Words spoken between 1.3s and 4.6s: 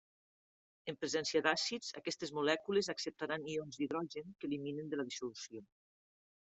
d'àcids, aquestes molècules acceptaran ions d'hidrogen, que